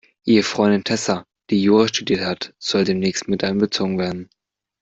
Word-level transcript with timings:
Ihre 0.23 0.41
Freundin 0.41 0.83
Tessa, 0.83 1.27
die 1.51 1.61
Jura 1.61 1.87
studiert 1.87 2.21
hat, 2.21 2.55
soll 2.57 2.85
demnächst 2.85 3.27
miteinbezogen 3.27 3.99
werden. 3.99 4.29